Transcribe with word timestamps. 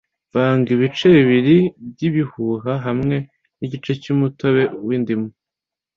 Vanga 0.33 0.67
ibice 0.75 1.05
bibiri 1.17 1.57
byibihuha 1.91 2.73
hamwe 2.85 3.15
nigice 3.57 3.91
cyumutobe 4.01 4.63
windimu. 4.85 5.27